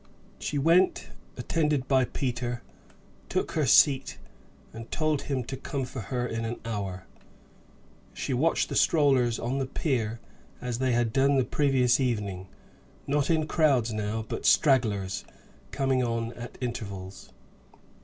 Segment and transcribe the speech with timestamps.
[0.39, 2.63] She went, attended by Peter,
[3.29, 4.17] took her seat,
[4.73, 7.05] and told him to come for her in an hour.
[8.11, 10.19] She watched the strollers on the pier
[10.59, 12.47] as they had done the previous evening;
[13.05, 15.23] not in crowds now, but stragglers,
[15.69, 17.29] coming on at intervals.